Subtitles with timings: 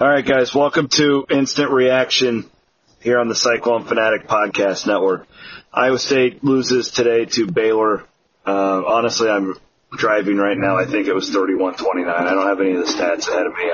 [0.00, 2.48] All right, guys, welcome to Instant Reaction
[3.00, 5.26] here on the Cyclone Fanatic Podcast Network.
[5.74, 8.04] Iowa State loses today to Baylor.
[8.46, 9.56] Uh, honestly, I'm
[9.90, 10.76] driving right now.
[10.76, 12.06] I think it was 31-29.
[12.06, 13.72] I don't have any of the stats ahead of me.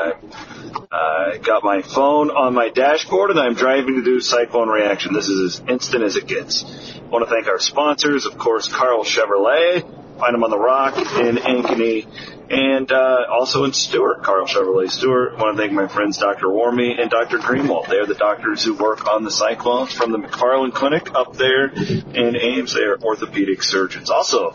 [0.91, 5.13] I uh, got my phone on my dashboard and I'm driving to do Cyclone Reaction.
[5.13, 6.65] This is as instant as it gets.
[6.65, 10.04] I want to thank our sponsors, of course, Karl Chevrolet.
[10.25, 12.07] Find them on the Rock in Ankeny
[12.49, 15.35] and uh, also in Stuart, Karl Chevrolet Stuart.
[15.37, 16.47] I want to thank my friends Dr.
[16.47, 17.37] Warmy and Dr.
[17.37, 17.91] Greenwald.
[17.91, 21.67] They are the doctors who work on the Cyclones from the McFarland Clinic up there
[21.67, 22.73] in Ames.
[22.73, 24.09] They are orthopedic surgeons.
[24.09, 24.55] Also,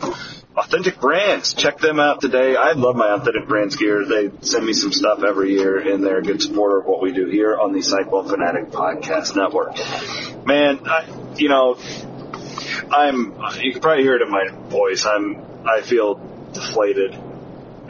[0.56, 1.54] Authentic Brands.
[1.54, 2.56] Check them out today.
[2.56, 4.04] I love my Authentic Brands gear.
[4.04, 7.12] They send me some stuff every year, and they're a good supporter of what we
[7.12, 9.76] do here on the Cyclone Fanatic Podcast Network.
[10.44, 11.78] Man, I, you know,
[12.90, 13.40] I'm.
[13.60, 15.06] You can probably hear it in my voice.
[15.06, 15.49] I'm.
[15.66, 16.14] I feel
[16.52, 17.14] deflated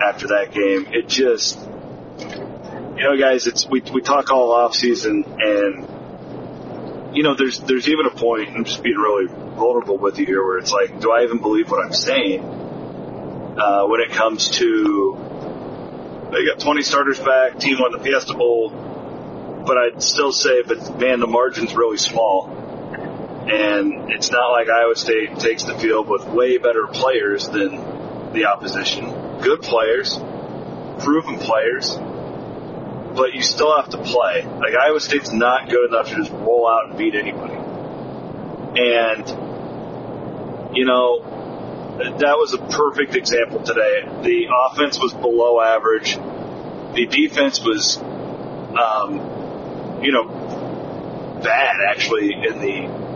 [0.03, 0.87] after that game.
[0.93, 7.35] It just, you know, guys, it's we we talk all off season, and you know,
[7.35, 8.51] there's there's even a point.
[8.51, 11.71] I'm just being really vulnerable with you here, where it's like, do I even believe
[11.71, 15.19] what I'm saying uh, when it comes to
[16.33, 18.71] they got 20 starters back, team won the Fiesta Bowl,
[19.67, 22.70] but I'd still say, but man, the margin's really small.
[23.49, 28.47] And it's not like Iowa State takes the field with way better players than the
[28.47, 30.19] opposition good players,
[31.03, 31.97] proven players,
[33.17, 34.45] but you still have to play.
[34.45, 37.55] Like Iowa State's not good enough to just roll out and beat anybody.
[38.77, 39.29] And
[40.77, 44.03] you know, that was a perfect example today.
[44.23, 46.15] The offense was below average.
[46.15, 53.10] The defense was, um, you know, bad actually in the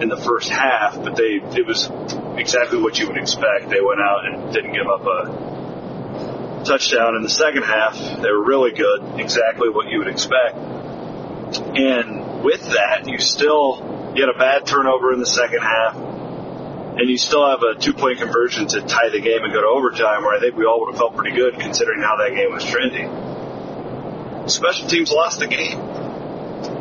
[0.00, 1.90] in the first half, but they it was
[2.38, 3.68] exactly what you would expect.
[3.68, 7.96] They went out and didn't give up a touchdown in the second half.
[7.96, 10.56] They were really good, exactly what you would expect.
[10.56, 17.16] And with that, you still get a bad turnover in the second half, and you
[17.16, 20.36] still have a two point conversion to tie the game and go to overtime, where
[20.36, 24.48] I think we all would have felt pretty good considering how that game was trending.
[24.48, 25.78] Special teams lost the game.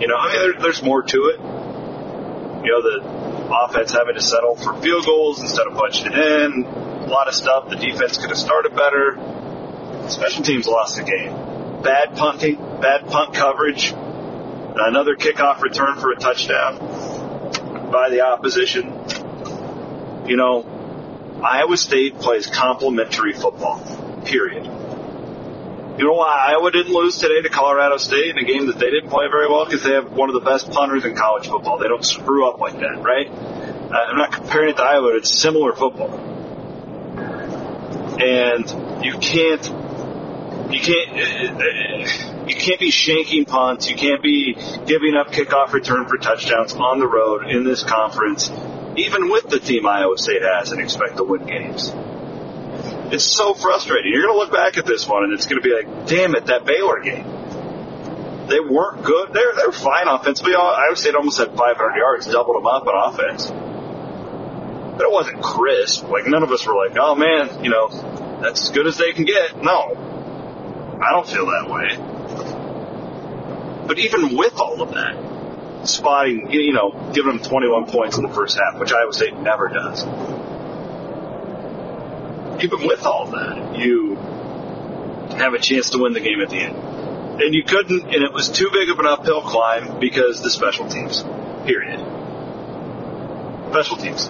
[0.02, 1.57] You know, I mean, there, there's more to it.
[2.64, 6.66] You know, the offense having to settle for field goals instead of punching it in.
[6.66, 7.70] A lot of stuff.
[7.70, 9.18] The defense could have started better.
[10.10, 11.82] Special teams lost the game.
[11.82, 13.94] Bad punting, bad punt coverage.
[13.94, 16.78] Another kickoff return for a touchdown
[17.92, 18.94] by the opposition.
[20.28, 23.80] You know, Iowa State plays complementary football.
[24.26, 24.66] Period.
[25.98, 28.92] You know why Iowa didn't lose today to Colorado State in a game that they
[28.92, 29.66] didn't play very well?
[29.66, 31.80] Because they have one of the best punters in college football.
[31.80, 33.28] They don't screw up like that, right?
[33.28, 36.14] Uh, I'm not comparing it to Iowa, but it's similar football.
[38.22, 39.66] And you can't,
[40.72, 43.90] you can't, uh, uh, you can't be shanking punts.
[43.90, 48.52] You can't be giving up kickoff return for touchdowns on the road in this conference,
[48.98, 51.92] even with the team Iowa State has, and expect to win games.
[53.12, 54.12] It's so frustrating.
[54.12, 56.36] You're going to look back at this one and it's going to be like, damn
[56.36, 57.24] it, that Baylor game.
[58.48, 59.34] They weren't good.
[59.34, 60.56] They're they're fine offensively.
[60.56, 63.48] I would say it almost had 500 yards, doubled them up on offense.
[64.98, 66.08] But it wasn't crisp.
[66.08, 67.90] Like none of us were like, oh man, you know,
[68.42, 69.62] that's as good as they can get.
[69.62, 71.98] No, I don't feel that way.
[73.88, 78.34] But even with all of that, spotting, you know, giving them 21 points in the
[78.34, 80.06] first half, which Iowa State never does
[82.64, 84.16] even with all that, you
[85.38, 86.76] have a chance to win the game at the end.
[87.42, 90.88] And you couldn't, and it was too big of an uphill climb because the special
[90.88, 91.24] teams.
[91.66, 92.00] Period.
[93.70, 94.28] Special teams.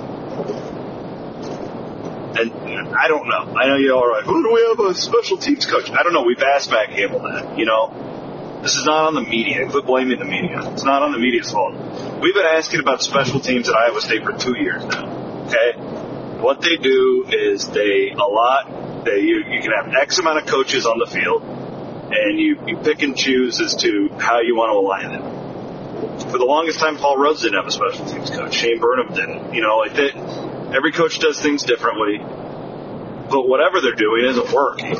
[2.38, 2.52] And
[2.96, 3.56] I don't know.
[3.56, 5.90] I know you all are like, who do we have a special teams coach?
[5.90, 6.24] I don't know.
[6.24, 7.58] We've asked Matt Campbell that.
[7.58, 9.70] You know, this is not on the media.
[9.70, 10.60] Quit blaming the media.
[10.74, 11.74] It's not on the media's fault.
[12.22, 15.46] We've been asking about special teams at Iowa State for two years now.
[15.48, 16.07] Okay?
[16.42, 20.86] What they do is they allot they you, you can have X amount of coaches
[20.86, 24.78] on the field, and you you pick and choose as to how you want to
[24.78, 26.30] align them.
[26.30, 28.54] For the longest time, Paul Rhoads didn't have a special teams coach.
[28.54, 29.54] Shane Burnham didn't.
[29.54, 30.74] You know, like that.
[30.76, 34.96] Every coach does things differently, but whatever they're doing isn't working.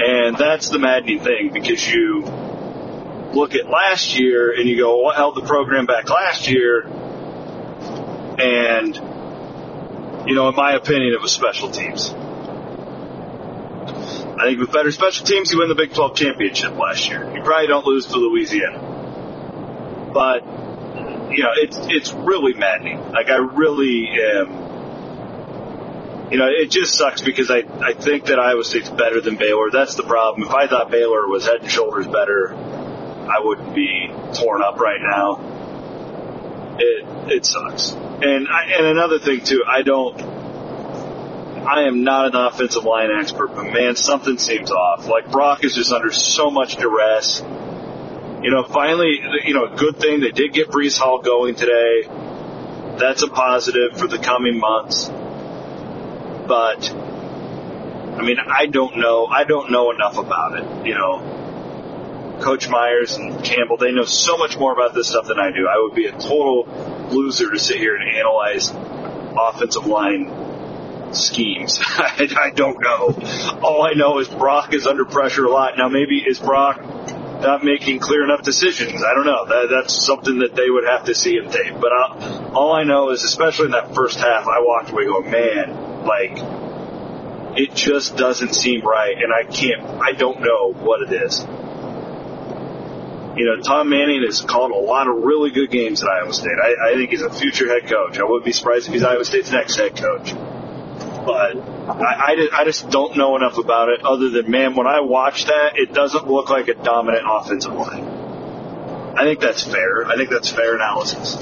[0.00, 2.22] And that's the maddening thing because you
[3.32, 6.86] look at last year and you go, what held the program back last year?
[8.38, 8.96] And,
[10.28, 12.10] you know, in my opinion, it was special teams.
[14.38, 17.24] I think with better special teams, you win the Big 12 championship last year.
[17.34, 20.10] You probably don't lose to Louisiana.
[20.14, 20.44] But,
[21.32, 23.10] you know, it's, it's really maddening.
[23.10, 24.68] Like, I really am
[26.30, 29.70] you know, it just sucks because I, I think that Iowa State's better than Baylor.
[29.70, 30.46] That's the problem.
[30.46, 35.00] If I thought Baylor was head and shoulders better, I wouldn't be torn up right
[35.00, 35.57] now.
[36.78, 37.92] It it sucks.
[37.92, 40.20] And I, and another thing too, I don't.
[41.66, 45.06] I am not an offensive line expert, but man, something seems off.
[45.06, 47.42] Like Brock is just under so much duress.
[48.42, 52.04] You know, finally, you know, good thing they did get Breece Hall going today.
[52.98, 55.10] That's a positive for the coming months
[56.48, 59.26] but I mean, I don't know.
[59.26, 60.86] I don't know enough about it.
[60.86, 61.37] You know,
[62.40, 65.66] Coach Myers and Campbell, they know so much more about this stuff than I do.
[65.66, 66.66] I would be a total
[67.10, 71.78] loser to sit here and analyze offensive line schemes.
[71.82, 73.18] I, I don't know.
[73.62, 75.76] All I know is Brock is under pressure a lot.
[75.76, 76.82] Now, maybe is Brock
[77.40, 79.02] not making clear enough decisions.
[79.02, 79.46] I don't know.
[79.46, 81.74] That, that's something that they would have to see in tape.
[81.80, 85.30] But I'll, all I know is, especially in that first half, I walked away going,
[85.30, 86.32] man, like,
[87.58, 91.44] it just doesn't seem right, and I can't, I don't know what it is.
[93.38, 96.58] You know, Tom Manning has called a lot of really good games at Iowa State.
[96.60, 98.18] I, I think he's a future head coach.
[98.18, 100.34] I wouldn't be surprised if he's Iowa State's next head coach.
[100.34, 105.02] But I, I, I just don't know enough about it other than, man, when I
[105.02, 108.02] watch that, it doesn't look like a dominant offensive line.
[109.16, 110.04] I think that's fair.
[110.04, 111.36] I think that's fair analysis.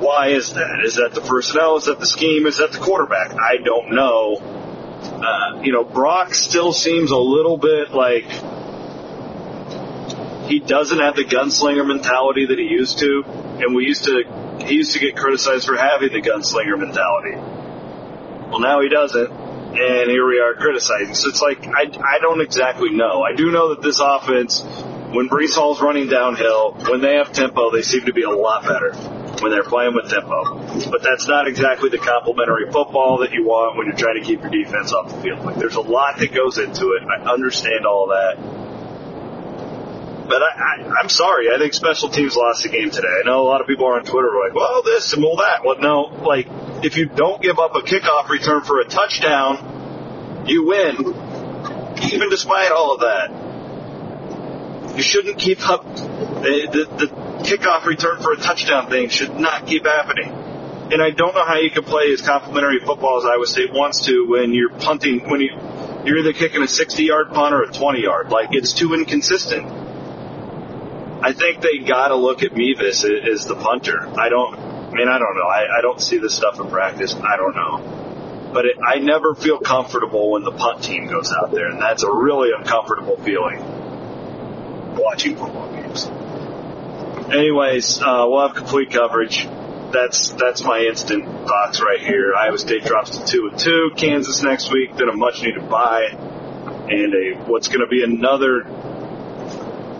[0.00, 0.80] Why is that?
[0.86, 1.76] Is that the personnel?
[1.76, 2.46] Is that the scheme?
[2.46, 3.32] Is that the quarterback?
[3.32, 4.36] I don't know.
[4.36, 8.24] Uh, you know, Brock still seems a little bit like
[10.46, 14.22] he doesn't have the gunslinger mentality that he used to, and we used to.
[14.64, 17.36] He used to get criticized for having the gunslinger mentality.
[18.50, 21.14] Well, now he doesn't, and here we are criticizing.
[21.14, 23.22] So it's like I, I don't exactly know.
[23.22, 24.62] I do know that this offense,
[25.12, 28.62] when Breece Hall's running downhill, when they have tempo, they seem to be a lot
[28.62, 28.94] better
[29.42, 30.90] when they're playing with tempo.
[30.90, 34.40] But that's not exactly the complementary football that you want when you're trying to keep
[34.40, 35.44] your defense off the field.
[35.44, 37.02] Like there's a lot that goes into it.
[37.02, 38.38] I understand all that.
[40.28, 41.54] But I, I'm sorry.
[41.54, 43.08] I think special teams lost the game today.
[43.08, 45.64] I know a lot of people are on Twitter like, well, this and well that.
[45.64, 46.48] Well, no, like
[46.84, 50.96] if you don't give up a kickoff return for a touchdown, you win.
[52.12, 53.30] Even despite all of that,
[54.96, 57.12] you shouldn't keep up the, the, the
[57.44, 60.28] kickoff return for a touchdown thing should not keep happening.
[60.92, 64.06] And I don't know how you can play as complementary football as Iowa State wants
[64.06, 65.50] to when you're punting, when you,
[66.04, 68.30] you're either kicking a 60 yard punt or a 20 yard.
[68.30, 69.85] Like, it's too inconsistent.
[71.26, 74.06] I think they gotta look at Mevis as the punter.
[74.18, 75.46] I don't, I mean, I don't know.
[75.46, 77.14] I, I don't see this stuff in practice.
[77.14, 78.50] I don't know.
[78.52, 82.04] But it, I never feel comfortable when the punt team goes out there, and that's
[82.04, 83.58] a really uncomfortable feeling
[84.96, 86.06] watching football games
[87.30, 89.46] anyways, uh, we'll have complete coverage.
[89.92, 92.34] That's that's my instant thoughts right here.
[92.34, 93.90] Iowa State drops to two and two.
[93.96, 98.64] Kansas next week, then a much needed bye, and a what's going to be another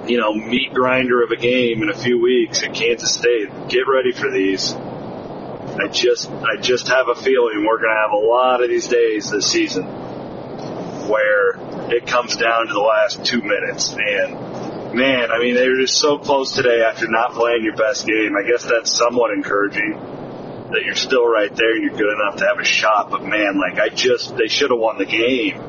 [0.06, 3.48] you know meat grinder of a game in a few weeks at Kansas State.
[3.68, 4.72] Get ready for these.
[4.72, 8.86] I just I just have a feeling we're going to have a lot of these
[8.86, 11.56] days this season where
[11.90, 15.98] it comes down to the last two minutes and man, I mean, they were just
[15.98, 18.34] so close today after not playing your best game.
[18.36, 19.92] I guess that's somewhat encouraging
[20.72, 23.10] that you're still right there and you're good enough to have a shot.
[23.10, 25.60] But man, like I just, they should have won the game,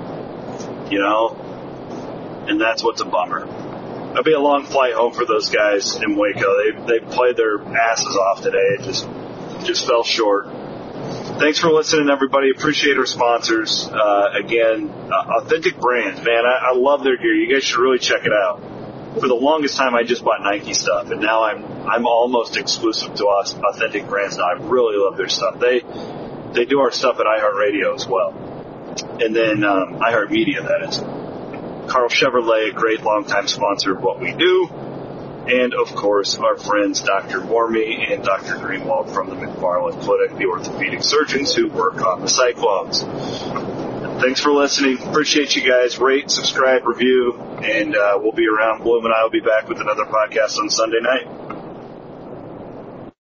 [0.90, 2.46] you know?
[2.48, 3.46] And that's what's a bummer.
[4.12, 6.56] It'll be a long flight home for those guys in Waco.
[6.58, 8.78] They, they played their asses off today.
[8.80, 9.08] It just,
[9.66, 10.48] just fell short.
[11.40, 12.50] Thanks for listening, everybody.
[12.50, 13.88] Appreciate our sponsors.
[13.88, 16.44] Uh, again, uh, Authentic Brands, man.
[16.46, 17.34] I, I love their gear.
[17.34, 18.62] You guys should really check it out
[19.20, 23.16] for the longest time I just bought Nike stuff, and now I'm I'm almost exclusive
[23.16, 24.46] to authentic brands now.
[24.46, 25.60] I really love their stuff.
[25.60, 25.82] They
[26.54, 28.34] they do our stuff at iHeartRadio as well,
[29.20, 31.27] and then um, iHeartMedia that is.
[31.88, 37.02] Karl Chevrolet, a great longtime sponsor of what we do, and of course our friends
[37.02, 37.46] Dr.
[37.46, 38.56] Wormy and Dr.
[38.56, 43.04] Greenwald from the McFarland Clinic, the orthopedic surgeons who work on the Cyclones.
[44.22, 44.98] Thanks for listening.
[45.00, 46.00] Appreciate you guys.
[46.00, 48.84] Rate, subscribe, review, and uh, we'll be around.
[48.84, 51.47] Bloom and I will be back with another podcast on Sunday night.